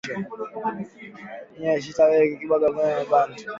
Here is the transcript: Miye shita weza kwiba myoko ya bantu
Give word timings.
Miye 1.57 1.75
shita 1.83 2.03
weza 2.09 2.33
kwiba 2.37 2.55
myoko 2.63 2.81
ya 2.97 3.11
bantu 3.11 3.39